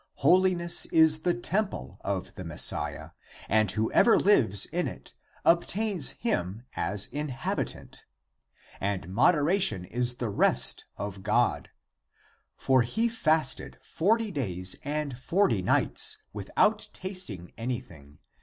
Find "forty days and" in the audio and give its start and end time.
13.83-15.15